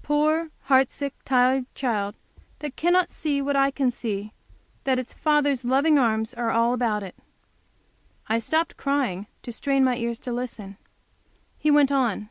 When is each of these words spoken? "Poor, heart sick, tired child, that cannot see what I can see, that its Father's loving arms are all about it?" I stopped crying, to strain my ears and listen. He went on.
"Poor, 0.00 0.50
heart 0.66 0.92
sick, 0.92 1.12
tired 1.24 1.66
child, 1.74 2.14
that 2.60 2.76
cannot 2.76 3.10
see 3.10 3.42
what 3.42 3.56
I 3.56 3.72
can 3.72 3.90
see, 3.90 4.32
that 4.84 4.96
its 5.00 5.12
Father's 5.12 5.64
loving 5.64 5.98
arms 5.98 6.32
are 6.32 6.52
all 6.52 6.72
about 6.72 7.02
it?" 7.02 7.16
I 8.28 8.38
stopped 8.38 8.76
crying, 8.76 9.26
to 9.42 9.50
strain 9.50 9.82
my 9.82 9.96
ears 9.96 10.24
and 10.24 10.36
listen. 10.36 10.76
He 11.58 11.72
went 11.72 11.90
on. 11.90 12.28